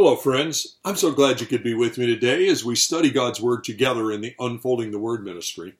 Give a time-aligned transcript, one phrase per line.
[0.00, 0.76] Hello, friends.
[0.84, 4.12] I'm so glad you could be with me today as we study God's Word together
[4.12, 5.74] in the Unfolding the Word ministry.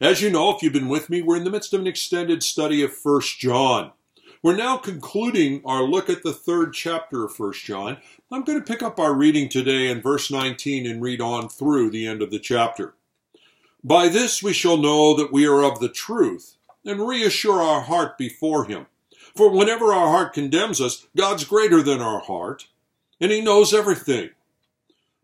[0.00, 2.44] As you know, if you've been with me, we're in the midst of an extended
[2.44, 3.90] study of 1 John.
[4.44, 7.96] We're now concluding our look at the third chapter of 1 John.
[8.30, 11.90] I'm going to pick up our reading today in verse 19 and read on through
[11.90, 12.94] the end of the chapter.
[13.82, 18.18] By this we shall know that we are of the truth and reassure our heart
[18.18, 18.86] before Him.
[19.34, 22.68] For whenever our heart condemns us, God's greater than our heart
[23.24, 24.28] and He knows everything.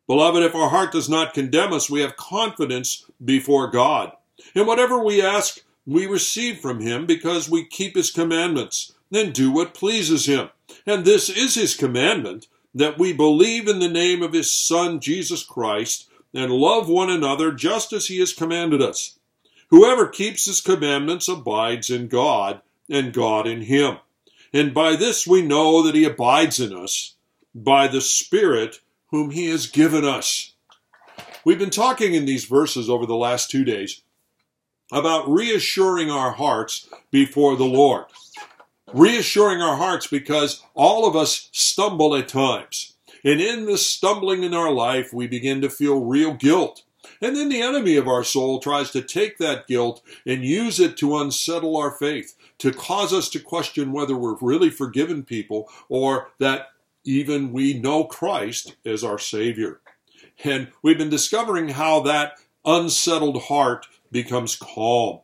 [0.07, 4.13] Beloved, if our heart does not condemn us, we have confidence before God.
[4.55, 9.53] And whatever we ask, we receive from Him because we keep His commandments and do
[9.53, 10.49] what pleases Him.
[10.87, 15.45] And this is His commandment that we believe in the name of His Son, Jesus
[15.45, 19.19] Christ, and love one another just as He has commanded us.
[19.69, 23.99] Whoever keeps His commandments abides in God, and God in Him.
[24.55, 27.17] And by this we know that He abides in us
[27.55, 30.55] by the Spirit whom He has given us.
[31.45, 34.03] We've been talking in these verses over the last two days
[34.93, 38.07] about reassuring our hearts before the Lord.
[38.93, 42.95] Reassuring our hearts because all of us stumble at times.
[43.25, 46.83] And in the stumbling in our life, we begin to feel real guilt.
[47.23, 50.97] And then the enemy of our soul tries to take that guilt and use it
[50.99, 56.31] to unsettle our faith, to cause us to question whether we're really forgiven people or
[56.39, 56.69] that
[57.05, 59.81] even we know Christ as our Savior.
[60.45, 62.35] And we've been discovering how that
[62.65, 65.21] unsettled heart becomes calm.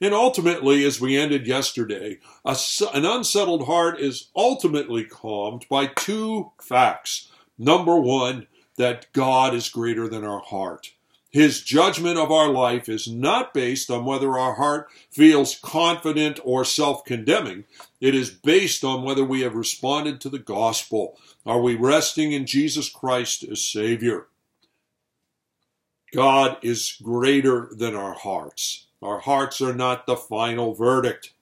[0.00, 2.56] And ultimately, as we ended yesterday, a,
[2.92, 7.30] an unsettled heart is ultimately calmed by two facts.
[7.56, 10.92] Number one, that God is greater than our heart.
[11.32, 16.62] His judgment of our life is not based on whether our heart feels confident or
[16.62, 17.64] self condemning.
[18.02, 21.18] It is based on whether we have responded to the gospel.
[21.46, 24.26] Are we resting in Jesus Christ as Savior?
[26.12, 28.86] God is greater than our hearts.
[29.00, 31.32] Our hearts are not the final verdict.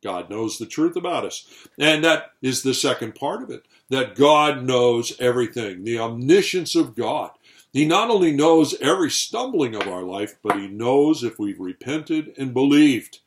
[0.00, 1.66] God knows the truth about us.
[1.76, 6.94] And that is the second part of it that God knows everything, the omniscience of
[6.94, 7.30] God.
[7.74, 12.32] He not only knows every stumbling of our life, but He knows if we've repented
[12.38, 13.18] and believed.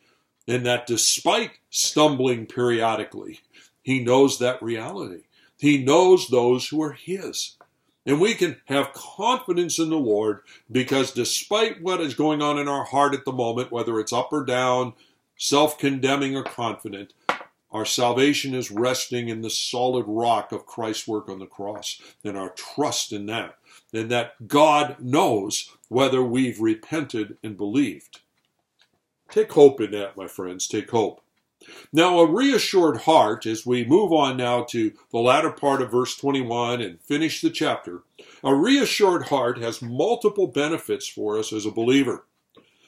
[0.47, 3.41] And that despite stumbling periodically,
[3.83, 5.23] He knows that reality.
[5.57, 7.57] He knows those who are His.
[8.05, 10.39] And we can have confidence in the Lord
[10.71, 14.31] because despite what is going on in our heart at the moment, whether it's up
[14.31, 14.93] or down,
[15.35, 17.11] self condemning or confident,
[17.69, 22.37] our salvation is resting in the solid rock of Christ's work on the cross and
[22.37, 23.57] our trust in that
[23.93, 28.19] and that God knows whether we've repented and believed.
[29.29, 30.67] Take hope in that, my friends.
[30.67, 31.21] Take hope.
[31.91, 36.15] Now, a reassured heart, as we move on now to the latter part of verse
[36.15, 38.03] 21 and finish the chapter,
[38.43, 42.25] a reassured heart has multiple benefits for us as a believer.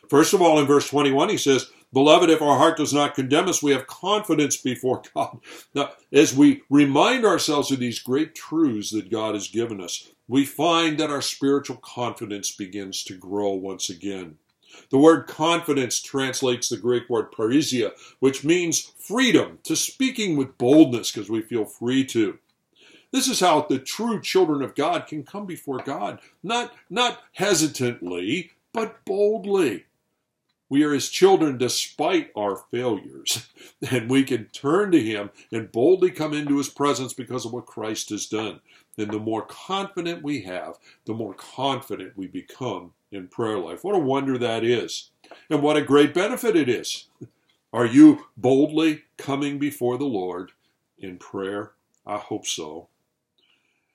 [0.08, 3.48] First of all, in verse 21, he says, Beloved, if our heart does not condemn
[3.48, 5.40] us, we have confidence before God.
[5.74, 10.46] Now, as we remind ourselves of these great truths that God has given us, we
[10.46, 14.38] find that our spiritual confidence begins to grow once again.
[14.92, 21.12] The word confidence translates the Greek word parrhesia, which means freedom, to speaking with boldness
[21.12, 22.38] because we feel free to.
[23.12, 28.52] This is how the true children of God can come before God, not, not hesitantly,
[28.72, 29.86] but boldly.
[30.70, 33.50] We are his children despite our failures,
[33.90, 37.66] and we can turn to him and boldly come into his presence because of what
[37.66, 38.60] Christ has done.
[39.00, 43.84] And the more confident we have, the more confident we become in prayer life.
[43.84, 45.12] What a wonder that is,
[45.50, 47.08] and what a great benefit it is.
[47.72, 50.52] Are you boldly coming before the Lord
[50.98, 51.72] in prayer?
[52.06, 52.88] I hope so.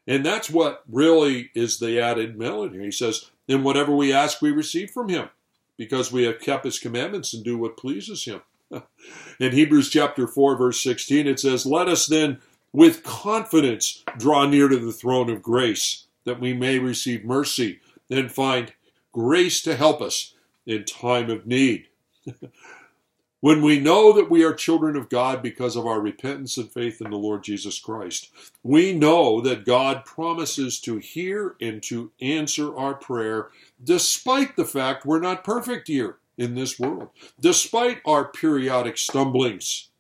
[0.06, 2.80] And that's what really is the added melody.
[2.80, 5.30] He says, In whatever we ask, we receive from him
[5.76, 8.42] because we have kept his commandments and do what pleases him.
[9.40, 12.40] In Hebrews chapter 4, verse 16, it says, Let us then
[12.74, 17.78] with confidence draw near to the throne of grace, that we may receive mercy
[18.10, 18.72] and find
[19.12, 20.34] grace to help us
[20.66, 21.86] in time of need.
[23.40, 27.00] when we know that we are children of God because of our repentance and faith
[27.00, 28.32] in the Lord Jesus Christ,
[28.64, 33.50] we know that God promises to hear and to answer our prayer
[33.84, 39.90] despite the fact we're not perfect here in this world, despite our periodic stumblings.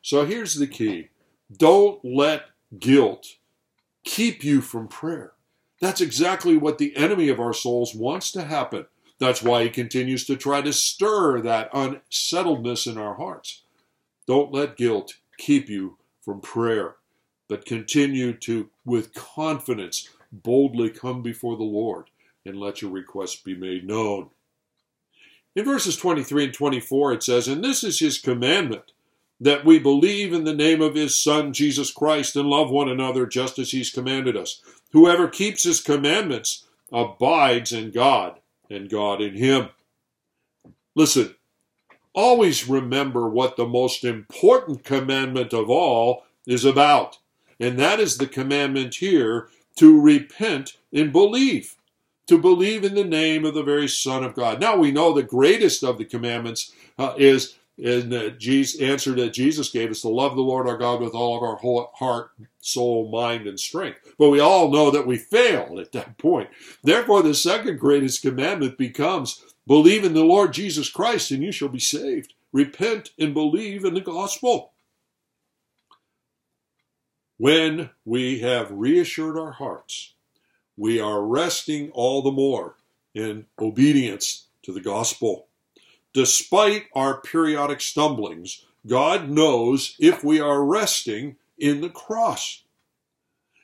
[0.00, 1.08] So here's the key
[1.54, 2.46] don't let
[2.78, 3.26] guilt
[4.04, 5.32] keep you from prayer.
[5.80, 8.86] That's exactly what the enemy of our souls wants to happen.
[9.18, 13.62] That's why he continues to try to stir that unsettledness in our hearts.
[14.26, 16.96] Don't let guilt keep you from prayer.
[17.48, 22.10] but continue to, with confidence, boldly come before the Lord
[22.44, 24.28] and let your requests be made known.
[25.56, 28.92] In verses 23 and 24, it says, And this is his commandment,
[29.40, 33.26] that we believe in the name of his Son, Jesus Christ, and love one another
[33.26, 34.60] just as he's commanded us.
[34.92, 38.40] Whoever keeps his commandments abides in God,
[38.70, 39.68] and God in him.
[40.94, 41.34] Listen,
[42.14, 47.18] always remember what the most important commandment of all is about.
[47.60, 51.76] And that is the commandment here to repent and believe,
[52.26, 54.60] to believe in the name of the very Son of God.
[54.60, 59.32] Now we know the greatest of the commandments uh, is in the Jesus, answer that
[59.32, 62.32] Jesus gave us to love the Lord our God with all of our whole heart,
[62.60, 64.00] soul, mind, and strength.
[64.18, 66.50] But we all know that we failed at that point.
[66.82, 71.68] Therefore, the second greatest commandment becomes believe in the Lord Jesus Christ and you shall
[71.68, 72.34] be saved.
[72.52, 74.72] Repent and believe in the gospel.
[77.36, 80.14] When we have reassured our hearts,
[80.76, 82.76] we are resting all the more
[83.14, 85.47] in obedience to the gospel.
[86.18, 92.64] Despite our periodic stumblings, God knows if we are resting in the cross.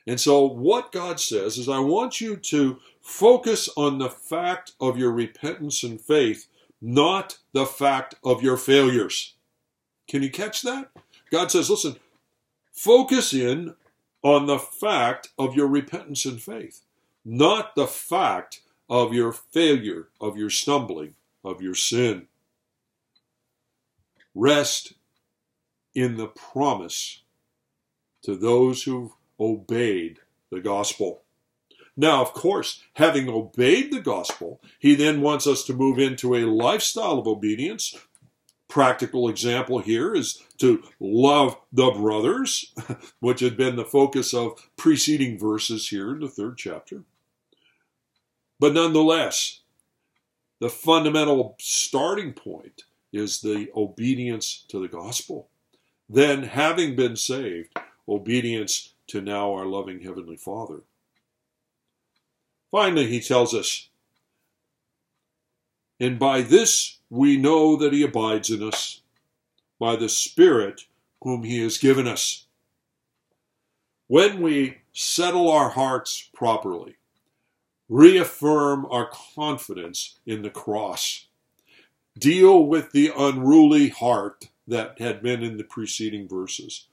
[0.07, 4.97] And so, what God says is, I want you to focus on the fact of
[4.97, 6.47] your repentance and faith,
[6.81, 9.33] not the fact of your failures.
[10.07, 10.91] Can you catch that?
[11.29, 11.97] God says, listen,
[12.71, 13.75] Focus in
[14.23, 16.83] on the fact of your repentance and faith,
[17.25, 22.29] not the fact of your failure, of your stumbling, of your sin.
[24.35, 24.93] Rest
[25.95, 27.23] in the promise
[28.23, 30.19] to those who've obeyed
[30.51, 31.23] the gospel.
[31.97, 36.45] Now, of course, having obeyed the gospel, he then wants us to move into a
[36.45, 37.95] lifestyle of obedience
[38.67, 42.73] practical example here is to love the brothers,
[43.19, 47.03] which had been the focus of preceding verses here in the third chapter.
[48.59, 49.61] But nonetheless,
[50.59, 52.83] the fundamental starting point
[53.15, 55.49] is the obedience to the gospel.
[56.09, 57.75] Then, having been saved,
[58.07, 60.81] obedience to now our loving Heavenly Father.
[62.71, 63.89] Finally, he tells us,
[65.99, 69.01] and by this we know that he abides in us
[69.79, 70.85] by the Spirit
[71.21, 72.45] whom he has given us.
[74.07, 76.97] When we settle our hearts properly,
[77.89, 81.27] reaffirm our confidence in the cross,
[82.17, 86.87] deal with the unruly heart that had been in the preceding verses,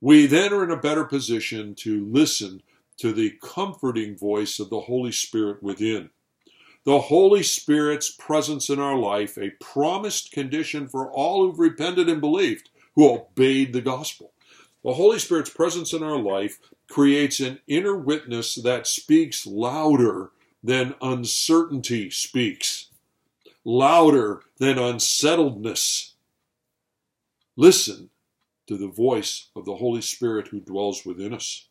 [0.00, 2.62] we then are in a better position to listen
[2.96, 6.10] to the comforting voice of the Holy Spirit within.
[6.84, 12.20] The Holy Spirit's presence in our life, a promised condition for all who've repented and
[12.20, 14.32] believed, who obeyed the gospel.
[14.82, 16.58] The Holy Spirit's presence in our life
[16.88, 20.30] creates an inner witness that speaks louder
[20.64, 22.79] than uncertainty speaks,
[23.64, 26.14] louder than unsettledness.
[27.56, 28.10] Listen
[28.66, 31.66] to the voice of the Holy Spirit who dwells within us.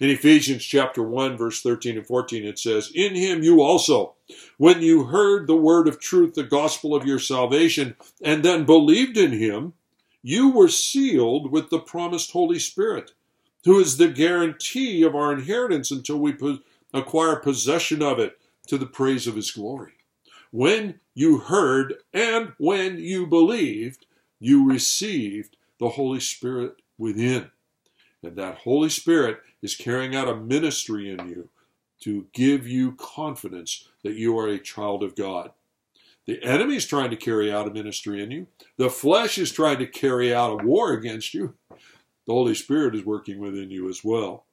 [0.00, 4.14] In Ephesians chapter 1 verse 13 and 14 it says, "In him you also,
[4.56, 9.16] when you heard the word of truth, the gospel of your salvation, and then believed
[9.16, 9.74] in him,
[10.22, 13.12] you were sealed with the promised Holy Spirit,
[13.64, 16.60] who is the guarantee of our inheritance until we po-
[16.94, 19.97] acquire possession of it to the praise of his glory."
[20.50, 24.06] When you heard and when you believed,
[24.40, 27.50] you received the Holy Spirit within.
[28.22, 31.48] And that Holy Spirit is carrying out a ministry in you
[32.00, 35.50] to give you confidence that you are a child of God.
[36.26, 38.46] The enemy is trying to carry out a ministry in you.
[38.76, 41.54] The flesh is trying to carry out a war against you.
[41.70, 44.44] The Holy Spirit is working within you as well.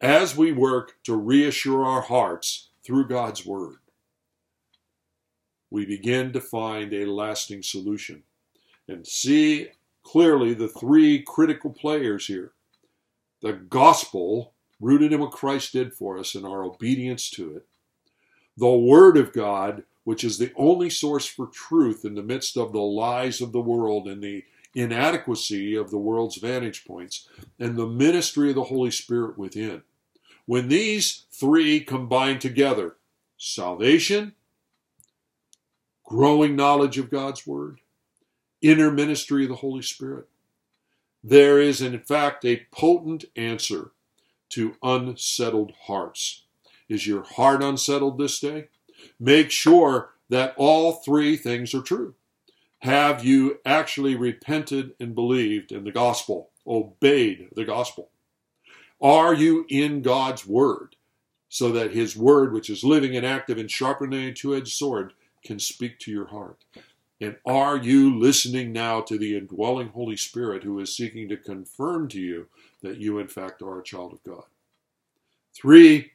[0.00, 3.78] As we work to reassure our hearts through God's Word,
[5.72, 8.22] we begin to find a lasting solution
[8.86, 9.68] and see
[10.02, 12.52] clearly the three critical players here
[13.40, 17.66] the gospel rooted in what Christ did for us and our obedience to it,
[18.56, 22.72] the Word of God, which is the only source for truth in the midst of
[22.72, 27.86] the lies of the world and the inadequacy of the world's vantage points, and the
[27.86, 29.82] ministry of the Holy Spirit within.
[30.46, 32.96] When these three combine together,
[33.36, 34.34] salvation,
[36.04, 37.80] growing knowledge of God's Word,
[38.60, 40.28] inner ministry of the Holy Spirit,
[41.24, 43.92] there is, in fact, a potent answer
[44.50, 46.42] to unsettled hearts.
[46.88, 48.68] Is your heart unsettled this day?
[49.18, 52.14] Make sure that all three things are true.
[52.80, 58.10] Have you actually repented and believed in the gospel, obeyed the gospel?
[59.00, 60.96] Are you in God's Word
[61.48, 64.72] so that His Word, which is living and active and sharper than a two edged
[64.72, 65.12] sword,
[65.44, 66.64] can speak to your heart?
[67.20, 72.08] And are you listening now to the indwelling Holy Spirit who is seeking to confirm
[72.08, 72.48] to you
[72.82, 74.44] that you, in fact, are a child of God?
[75.54, 76.12] Three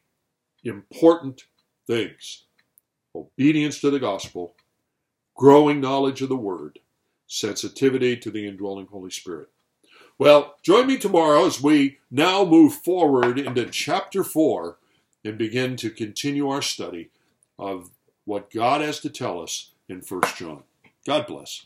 [0.64, 1.44] important
[1.86, 2.44] things
[3.16, 4.56] obedience to the gospel,
[5.34, 6.80] growing knowledge of the Word,
[7.26, 9.50] sensitivity to the indwelling Holy Spirit.
[10.20, 14.78] Well, join me tomorrow as we now move forward into chapter 4
[15.24, 17.10] and begin to continue our study
[17.58, 17.92] of
[18.28, 20.64] what God has to tell us in 1 John.
[21.06, 21.66] God bless.